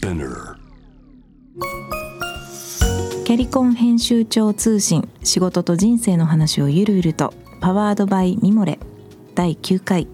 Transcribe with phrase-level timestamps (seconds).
[0.00, 8.78] キャリコン編集長通信仕事と人生の話をゆるゆるとパワードバイミモレ
[9.34, 10.08] 第9回、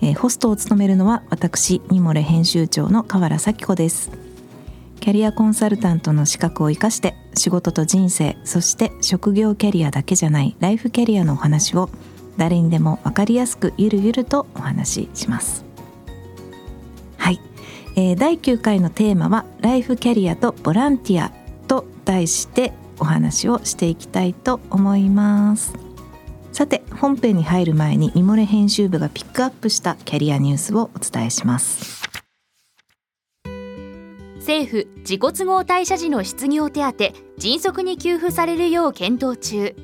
[0.00, 4.12] えーホストを務めるのは私ミモレ編集長の河原咲子です。
[5.00, 11.90] キャリアコンサルタントの資格を生かして仕事と人生そして職業キャリアだけじゃないライフキャリアのお話を
[12.36, 15.65] 誰にでも分かりやすくゆるゆるとお話しします、
[17.98, 21.32] えー第9回のテーマはライフキャリアとボランティア
[21.66, 25.72] と題してお話をしていきたいと思います。
[26.52, 32.02] さて本編に入る前にミモレ編集部がピックアップしたキャリアニュースをお伝えします。
[34.36, 36.94] 政府自己都合退社時の失業手当
[37.38, 39.74] 迅速に給付されるよう検討中。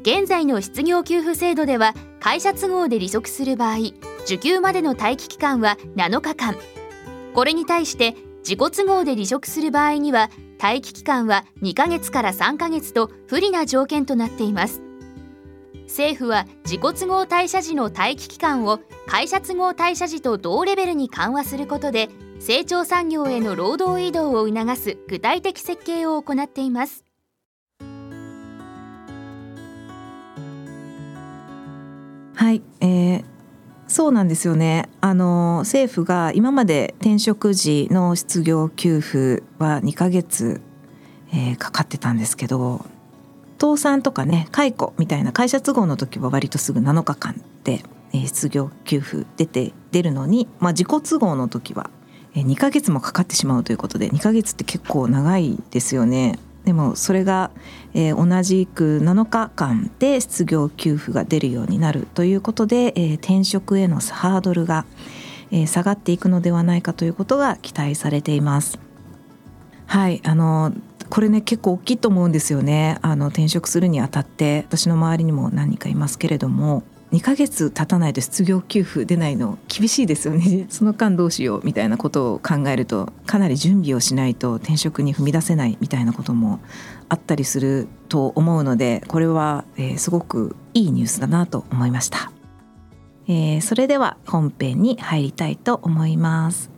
[0.00, 3.76] 現在の失業給付制度では会社都合で離職する場合
[4.24, 6.56] 受給までの待機期間は7日間。
[7.34, 14.82] これに対して自己都合で離職する場合には待機期間は2ヶ月から3ヶ月と不利な条件となっています。
[15.86, 22.08] 政府は自己都合退社時の待機期間を会社都合退社時と同レベルに緩和することで
[22.40, 27.04] 成長産業への労働移動を促す具体的設計を行っています。
[32.36, 33.33] はい、えー
[33.94, 40.60] そうなんですよねあの政府が今まで転職時の失業給付は2ヶ月、
[41.32, 42.84] えーかかってたんですけど
[43.60, 51.88] 倒産とかね解雇みたいな会社都合の時は割とすぐ7日間で、えー失業給付出て出るのに、まあ、自己都合の時は
[52.34, 56.40] 2ヶ月もかかってしまうということで2ヶ月って結構長いですよね。
[56.64, 57.50] でもそれが、
[57.92, 64.86] えー同じく7日間で失業給付が出るようになるということで、えー転職へのハードルが、
[65.50, 68.78] えー下がっていくのではないかということが期待されています。
[69.86, 70.72] はいあの
[71.10, 76.82] これね結構大きいと思うんですよねあの転職するにあたって私の周りにも何人かいますけれども
[77.12, 80.66] 2ヶ月経たないと失業給付出ないの厳しいですよね。
[80.70, 86.60] その間どうしようみたいなことを考えるとかなり準備をしないと転職に踏み出せないみたいなことも
[87.08, 89.64] あったりすると思うのでこれは、
[89.96, 92.32] すごくいいニュースだなと思いました、
[93.28, 96.73] えーそれでは本編に入りたいと思います。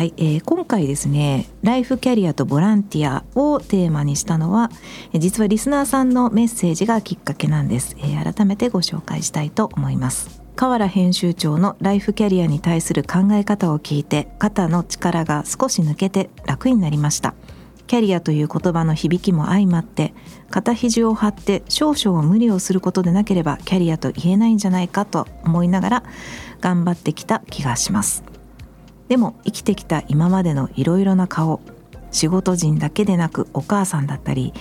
[0.00, 4.70] はい、えー今回ですねライフキャリアとボランティアをテーマにしたのは
[5.12, 10.40] 実はリスナーさんのメッセージがきっかけなんです、えー改めてご紹介したいと思います。
[10.56, 17.34] 河原編集長のライフキャリアに対する考え方を聞いて肩の力が少し抜けて楽になりました。
[17.86, 20.14] キャリアという言葉の響きも相まって
[20.48, 26.04] 肩肘を張って少々無理をすることでなければキャリアと言えないんじゃないかと思いながら
[26.62, 28.29] 頑張ってきた気がします。
[29.10, 31.60] でも生きてきた今までのいろいろな顔
[32.12, 34.54] 仕事人だけでなくお母さんだったり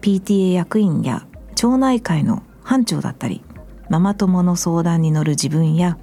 [0.00, 3.42] PTA 役員や町内会の班長だったり
[3.90, 5.98] ママ友の相談に乗る自分や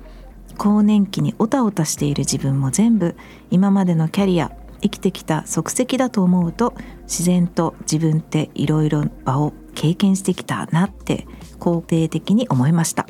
[0.57, 3.15] 更年期にオタオタしている自分も全部
[3.51, 11.25] 今までのキャリア生きてきた足跡だと思うと自然と自分っていろいろ場を経験してきたなって
[11.57, 13.07] 肯定的に思いました。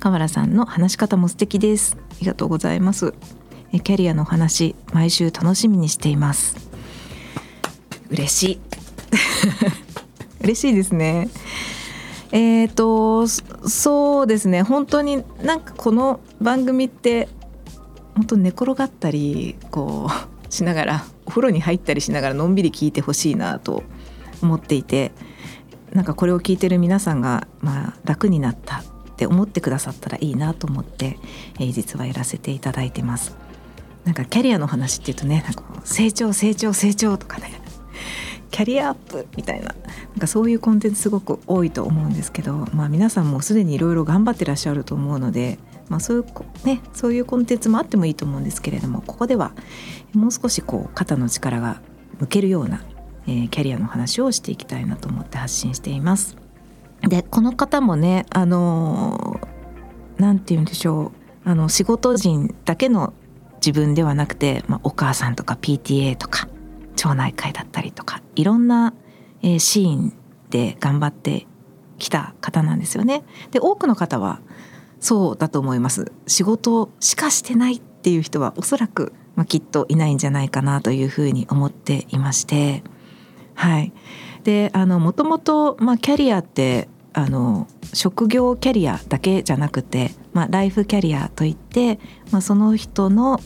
[0.00, 1.96] 河原さんの話し方も素敵です。
[1.98, 3.14] ありがとうございます。
[3.72, 6.56] キャリアの話毎週楽しみにしています。
[8.10, 8.60] 嬉しい。
[10.42, 11.28] 嬉しいですね。
[12.32, 14.62] えーとそそうですね。
[14.62, 17.28] 本当になんかこの番組って
[18.14, 23.82] 本当寝転がったりこうしながらお風呂に入ったりしながらのんびり聞いてほしいなと
[24.42, 25.12] 思っていて
[25.92, 28.82] なんかこれを聞いてる皆さんが、まあ、楽になったっ
[29.16, 31.18] て思ってくださったらいいなと思って、
[31.58, 33.47] えー実はやらせていただいてます。
[34.08, 37.60] なんかキャリアの話っていうとねなんか成長成長成長とかね
[38.50, 39.74] キャリアアップみたいななん
[40.18, 45.58] かそういうコンテンツすごく多いと思うんですけど、まあ、皆さんもすでにいろいろ頑張ってらっしゃると思うので、
[45.90, 49.52] まあ、そういうねそういうコンテンツもあってもいいと思うんですけれどもここでは
[50.14, 51.82] もう少しこう肩の力が
[52.18, 52.82] 抜けるような、
[53.26, 56.38] えーキャリアの話をしていきたいなと思って発信しています。
[57.02, 59.58] でこの方もねあのー
[60.38, 61.12] て言うんでしょ
[61.44, 63.12] うあの仕事人だけの
[63.64, 66.48] 自分ではなくて、まあ、お母さんとか PTA とか
[66.96, 68.94] 町内会だったりとかいろんな、
[69.42, 70.12] えシーン
[70.50, 71.46] で頑張って
[71.98, 73.24] きた方なんですよね。
[73.50, 74.40] で多くの方は
[75.00, 76.12] そうだと思います。
[76.26, 82.82] 仕事しかしてないっていう人はおそらく、まあ、きっといないんじゃないかなというふうに思っていまして
[83.54, 83.92] はい。
[84.44, 86.88] であのもともと、まあ、キャリアって
[87.18, 91.98] あの職業キャリアだけじゃなくて、まあ、ライフキャリアといって、
[92.30, 93.40] まあ、その人の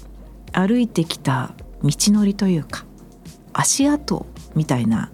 [0.53, 2.85] 歩いてきた道のりというか
[3.55, 5.11] 足跡みたいな、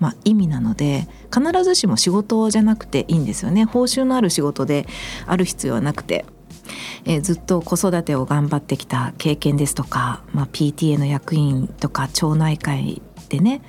[0.00, 3.66] まあ、意味なので必ずしも仕事じゃなくていいんですよね。
[3.66, 4.86] 報酬のある仕事で
[5.26, 6.24] ある必要はなくて、
[7.04, 13.60] えー、ずっと子育てを頑張ってきた経験ですとか、まあ、PTA の役員とか町内会でね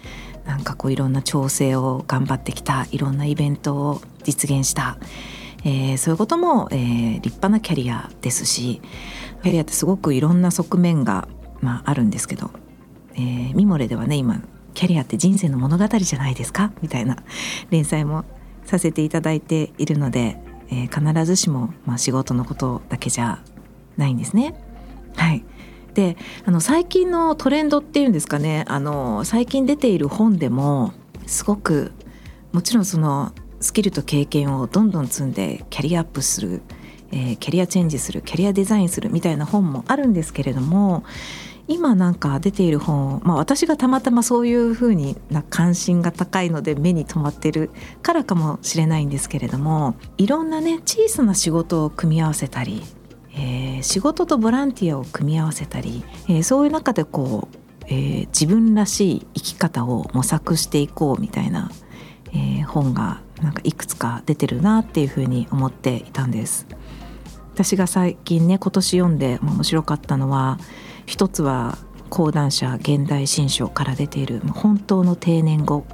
[0.49, 4.97] なんかこういろんな調整を頑張ってきたいろんなイベントを実現した、
[5.63, 8.81] えー、そういうことも、えー、立派なキャリアですし
[9.43, 11.27] キャリアってすごくいろんな側面が、
[11.61, 12.49] まあ、あるんですけど、
[13.13, 14.41] えー、ミモレではね今
[14.73, 16.71] キャリアって人生の物語じゃないですか？
[16.81, 17.17] みたいな
[17.69, 18.25] 連載も
[18.65, 20.41] させていただいているので、
[20.71, 23.39] えー、必ずしも、まあ、仕事のことだけじゃ
[23.97, 24.55] ないんですね。
[25.15, 25.43] はい
[25.93, 28.65] であの最近のトレンドっていうんですかね。
[28.67, 30.93] あの最近出ている本でも
[31.25, 31.91] すごく
[32.51, 36.61] もちろんそのスキルと経験をどんどん積んでキャリアアップする、
[37.11, 41.03] えー、キャリアチェンジするキャリアデザインするみたいな本もあるんですけれども
[41.67, 47.69] 今なんか出ている本まあ私がたまたまそういうふうにな関心が高いので目に留まってる
[48.01, 52.81] からかもしれないんですけれどもいろんなね小さな仕事を組み合わせたり、
[53.39, 61.71] えー、仕事とボランティアを組み合わせたり、えー、そういう中でこう、えー、自分らしい生き方を模索していこうみたいな、
[62.33, 66.67] え本がなんかいくつか出てるなっていうふうに思っていたんです。
[67.53, 70.59] 私が最近ね今年読んで面白かったのは
[71.05, 71.77] 一つは
[72.09, 75.85] 講談社現代新書から出ている本当の定年後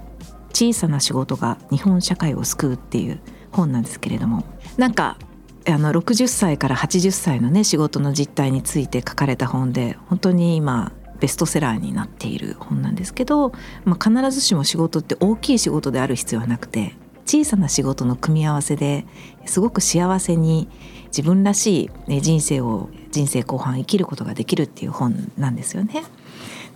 [0.54, 3.20] 小さな仕事が日本社会を救うっていう
[3.52, 4.44] 本なんですけれども
[4.78, 5.18] なんか
[5.68, 13.52] あの60歳から80歳のね仕事の実態について書かれた本で本当に今ベストセラーになっている本なんですけど、
[13.84, 16.94] まあ、必ずしも仕事って大きい仕事である必要はなくて
[17.26, 19.06] 小さな仕事の組み合わせで
[19.46, 20.68] すごく幸せに
[21.08, 26.04] 自分らしい人生を人生後半生きることができるっていう本なんですよね。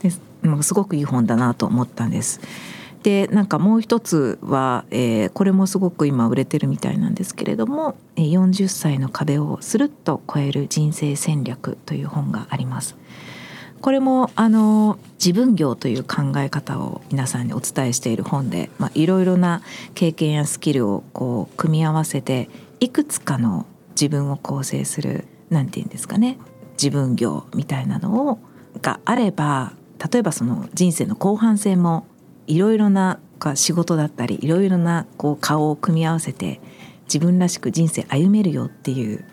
[0.01, 2.39] ですごくいい本だなと思ったんです。
[3.03, 12.95] でなんかもう一つは、えー、これもすごく今売れてるみたいなんですけれども「40歳の壁をスルッと超える人生戦略」という本があります。
[13.81, 19.61] これもあの自分業という考え方を皆さんにお伝えしている本で、ま、いろいろな
[19.95, 22.49] 経験やスキルをこう組み合わせて
[22.81, 26.37] いくつかの自分を構成する何て言うんですかね
[26.73, 28.39] 自分業みたいなのを
[28.81, 29.71] があれば
[30.11, 32.05] 例えばその人生の後半戦も
[32.49, 33.19] いろいろな
[33.55, 36.59] 仕事だったりいろいろなこう顔を組み合わせて
[37.05, 39.23] 自分らしく人生歩めるよっていう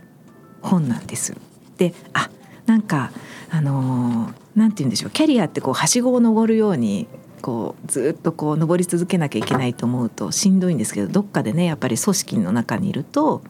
[0.62, 1.34] 本なんです。
[1.78, 2.30] であ
[2.66, 3.10] なんか
[3.50, 7.06] あの何、て言うんでしょうキャリアってこうはしごを登るように
[7.42, 13.42] こうずっとこう登り続けなきゃいけないと思うとしんどいんですけどどっかでねやっぱり組織の中にいると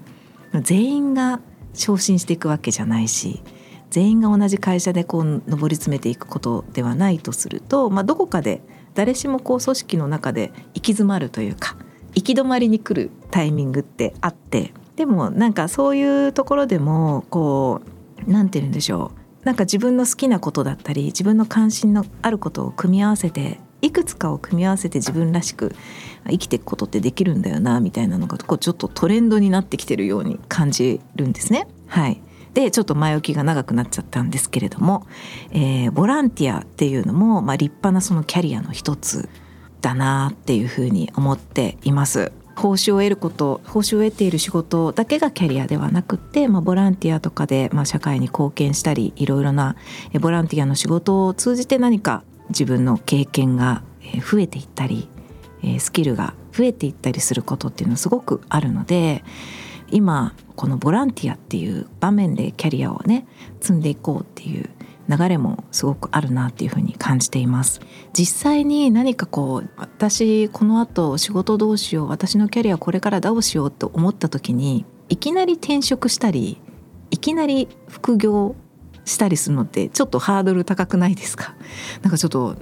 [0.63, 1.41] 全員が
[1.75, 3.43] 昇進していくわけじゃないし
[3.91, 8.61] 全員が同じ会社でこう上り詰めていくことではないとすると、まあ、どこかで
[8.97, 11.77] 誰しもこう組織の中で行き詰まるというか
[12.15, 17.83] 行き止まりに来るタイミングってあってでもなんかそういうところでもこ
[18.27, 19.13] う何て言うんでしょ
[19.43, 25.77] うなんか自分の好きなことだったり自分の関心のあることを組み合わせていくつかを組み合わせて自分らしく
[26.29, 31.69] 生きていくことってできるんだよなみたいなのがこうちょっとトレンドになってきてるように感じるんですね。
[31.87, 32.21] はい
[32.57, 35.07] でちょっと前置きが長くなっちゃったんですけれども、
[35.53, 39.29] えー、ボランティアっていうのも、まあ、立派なそのキャリアの一つ
[39.83, 42.33] だなっていうふうに思っています。
[42.57, 49.77] 報酬を得ること報酬を得ている仕事だけがキャリアではなくて、まあ、ボランティアとかで、まあ、社会に貢献したりいろいろな
[50.19, 53.83] ボランティアの仕事を通じて何か自分の経験が
[54.23, 55.11] 増えていったり
[55.79, 59.23] スキルが増えていったりすることっていうのはすごくあるので
[59.91, 63.27] 今このボランティアっていう場面でキャリアをね
[63.61, 64.71] 積んでいこうっていう
[65.09, 67.81] 流れもすごくあるなっていうふうに感じています。
[68.13, 76.61] 実際に何かこう私この後仕事どうしよう私のキャリアこれからどうしようと思った時にいきなり転職したり
[77.13, 78.57] いきなり副業
[79.05, 81.55] したりするのってちょっとハードル高くないですか？
[82.03, 82.57] なんかちょっと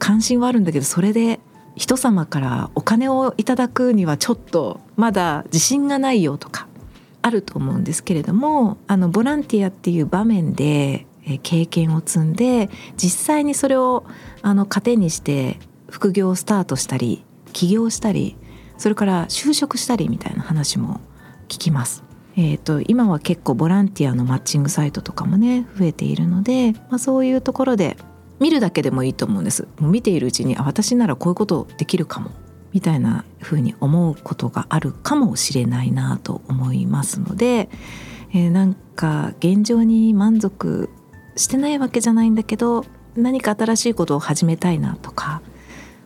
[0.00, 1.38] 関心はあるんだけどそれで
[1.76, 6.63] 人様からお金をいただくにはちょっとまだ自信がないよとか
[7.24, 11.06] あると思うんですけれどもあのボランティアっていう場面で
[11.42, 14.04] 経験を積んで実際にそれを
[14.42, 18.36] あの糧にして副業をスタートしたり起業したり
[18.76, 21.00] それから就職したりみたいな話も
[21.48, 22.04] 聞きます。
[22.36, 27.96] えーと、今は結構ボランティアのマッチングサイトとかもね増えているので、まあ、そういうところで
[28.40, 32.32] 見るだけでもいいと思うんですもう見ているうちにあ私ならこういうことできるかも
[32.74, 37.70] みたいなふうに思うことがあるかもしれないなと思いますので、
[38.30, 40.90] えー、なんか現状に満足
[41.36, 42.84] してないわけじゃないんだけど
[43.16, 45.40] 何か新しいことを始めたいなとか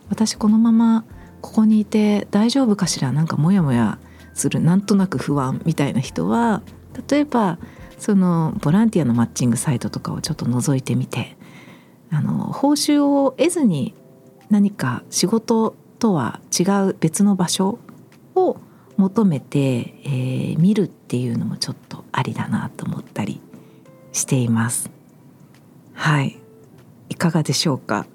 [0.09, 1.05] 私このまま
[1.41, 3.97] ここにいて大丈夫かしらなんかモヤモヤ
[4.35, 6.61] するなんとなく不安みたいな人は
[7.09, 7.57] 例えば
[7.97, 11.35] そのボランティアのマッチングサイトとかをちょっと覗いてみて
[12.11, 13.95] あの報酬を得ずに
[14.49, 17.77] 何か仕事とは違う別の場所
[18.35, 18.57] を
[18.97, 23.39] 求めて、えー、見るっていうのもちょっとありだなと思ったり
[24.11, 24.89] しています。
[25.93, 26.39] はい。
[27.09, 28.07] いかがでしょうか？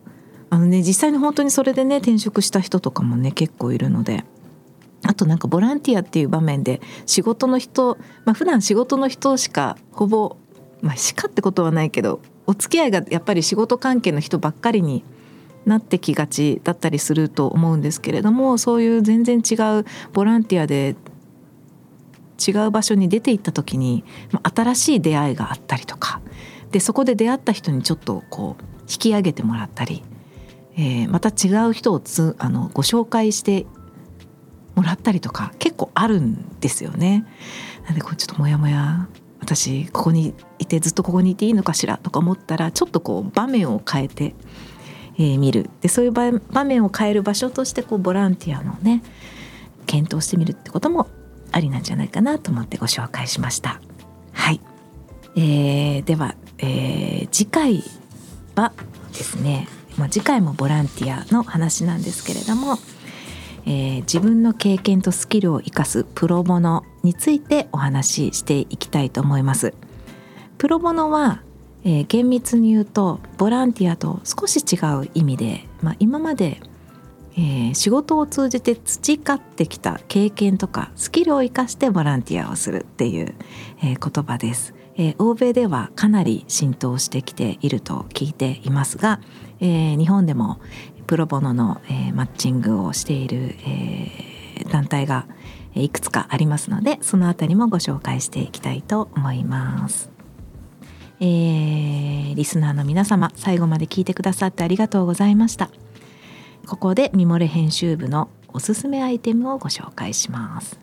[0.50, 4.24] あのね実際に本当にそれでね転職した人とかもね結構いるので。
[5.06, 10.38] あとなんかボランティアっていう場面で仕事の人まあ普段仕事の人しかほぼ
[10.80, 15.04] まあしかってことはないけどお付き合いがやっぱり仕事関係の人ばっかりに
[15.66, 20.96] なってきがちだったりすると思うんですけれどもそういう全然違うボランティアで
[22.46, 24.04] 違う場所に出て行った時に
[24.42, 26.20] 新しい出会いがあったりとか
[26.70, 30.02] でそこで出会った人にちょっとこう引き上げてもらったり、
[30.76, 33.66] えー、また違う人をつあのご紹介して
[34.74, 37.24] もらったりとか結構あるんですよね。
[37.86, 39.08] なんでこうちょっとモヤモヤ
[39.40, 44.34] 私ここにいてずっとここにいていいのかしらとか思ったらちょっとこう場面を変えて、
[45.16, 49.02] えー、見るでそういう場面を変える場所としてこうボランティアのね
[49.86, 51.08] 検討してみるってことも
[51.52, 53.80] ありなんじゃないかなと思ってご紹介しました。
[54.32, 54.60] はい、
[55.36, 57.84] えー、では、えー、次回
[58.56, 58.72] は
[59.12, 62.78] ですね、まあ、次回もボランティアの話なんですけれども、
[63.66, 69.74] えー、自分の経験とスキルを生かすプロボノについてお話ししていきたいと思います。
[70.58, 71.42] プロボノは、
[71.84, 76.60] えー、厳密に言うとボランティアと少し違う意味で、まあ、今まで、
[77.36, 83.34] えー、仕事を通じて培ってきた経験とかスキルを生かしてボランティアをするっていう、
[83.82, 84.74] えー、言葉です。
[84.96, 89.20] えー、欧米ではかなり浸透してきていると聞いていますが、
[89.60, 90.60] えー、日本でも
[91.06, 95.26] プロボノの、えー、マッチングをしている、えー、団体が
[95.74, 100.13] いくつかありますのでそのあたりもご紹介していきたいと思います。
[101.24, 105.70] えー、リスナーの皆様最後まで聞いてくださってありがとうございました。
[106.66, 110.78] ここでミモレ編集部のおすすめアイテムをご紹介します。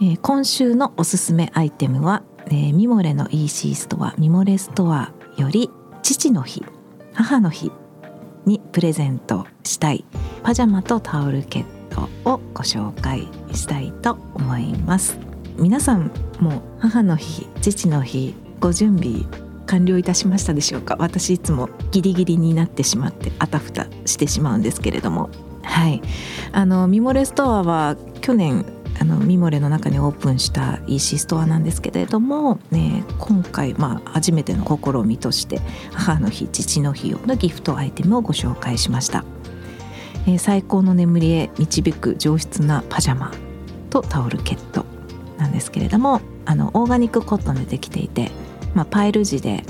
[0.00, 5.70] えー、今週のおすすめアイテムは、えー、ミモレの EC ストアミモレストアより
[6.02, 6.64] 父の日
[7.12, 7.70] 母の日
[8.46, 10.04] にプレゼントしたい
[10.42, 15.27] パジャマとタオルケットをご紹介したいと思います。
[15.58, 19.24] 皆さんも母の日父の日ご準備
[19.66, 20.96] 完了いたしましたでしょうか？
[20.98, 25.30] 私いつもギリギリになってしまってあたふたしてしまうんですけれども。
[25.62, 26.00] はい。
[26.52, 28.64] あのミモレストアは去年
[29.00, 35.60] あのミモレの中にオープンした EC ストアなんですけれども、ね、今回、まあ、初めての試みとして
[35.92, 39.24] 母の日父の日用のギフトアイテムをご紹介しました、
[40.26, 43.30] えー、最高の眠りへ導く上質なパジャマ
[43.90, 44.87] とタオルケット。
[45.38, 48.30] なんですけれどもあのオーガニックコットンでできていて、
[48.74, 49.64] まあ、パイル地で、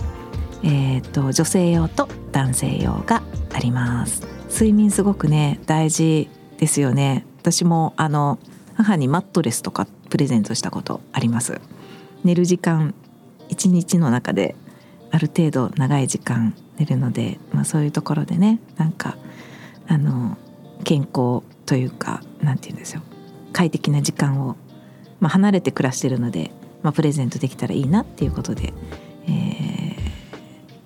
[0.64, 3.22] えーと女性用と男性用が
[3.52, 4.26] あります。
[4.50, 7.25] 睡眠すごくね大事ですよね。
[7.40, 8.38] 私もあの
[8.75, 11.60] 母にマットレスとかプレゼントしたことあります。
[12.25, 12.94] 寝る時間
[13.48, 14.56] 一日の中で
[15.10, 19.16] ある程度長い時間寝るので、まあ、そういうところでねなんか
[19.87, 20.37] あの
[20.84, 23.02] 健康というかなんて言うんですよ
[23.52, 24.56] 快適な時間を、
[25.20, 26.50] まあ、離れて暮らしてるので、
[26.82, 28.72] まあ、プレゼントできたらいいなっていうことで、
[29.26, 29.78] えー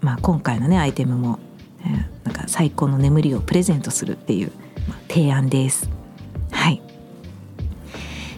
[0.00, 1.38] まあ、今回のねアイテムも、
[1.84, 4.52] えー、なんか最高の眠りをプレゼントするっていう、
[4.88, 5.88] まあ、提案です。
[6.50, 6.82] はい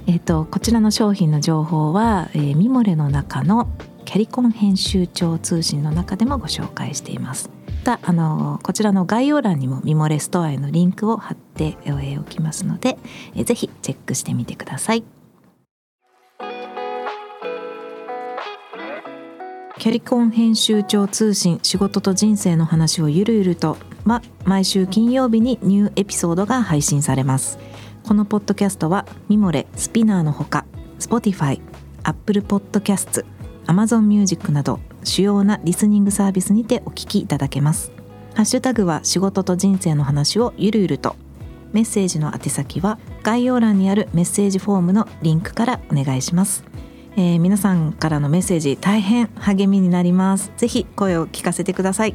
[0.07, 3.69] えーと、こちらの商品の情報は、えー、ミモレの中の
[4.05, 7.51] キャリコン編集長通信の中でもご紹介しています。
[7.87, 11.77] またあのこちらの概要欄にもミモレストアへのリンクを貼って
[12.19, 12.99] おきますので、
[13.35, 15.05] えー、ぜひチェックしてみてください。
[19.85, 23.77] キャリコン編集長通信仕事と人生の話をゆるゆると
[24.07, 27.59] は毎週金曜日にニューエピソードが配信されます。
[28.03, 30.65] このポッドキャストはミモレスピナーのほか
[30.99, 31.61] Spotify、
[32.03, 33.27] Apple Podcasts、
[33.67, 37.93] Amazon Music など主要なリスニングサービスにてお聞きいただけます。
[38.33, 41.15] ハッシュタグは仕事と人生の話をゆるゆると。
[41.75, 46.65] メッセージの宛先は概要欄にあるメッセージフォームのリンクからお願いします、
[47.17, 50.53] えー、皆さんからのメッセージ大変励みになります。
[50.57, 52.15] ぜひ声を聞かせてください、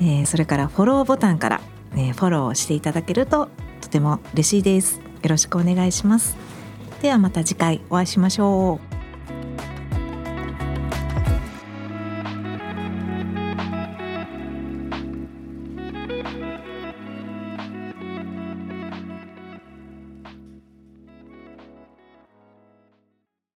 [0.00, 1.60] えー、それからフォローボタンから、
[1.96, 3.48] え、フォローしていただけると
[3.80, 5.00] とても嬉しいです。
[5.22, 6.36] よろしくお願いします。
[7.02, 8.91] ではまた次回お会いしましょう。